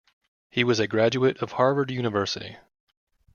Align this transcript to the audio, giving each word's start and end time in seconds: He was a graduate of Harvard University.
He 0.49 0.63
was 0.63 0.79
a 0.79 0.87
graduate 0.87 1.37
of 1.43 1.51
Harvard 1.51 1.91
University. 1.91 2.57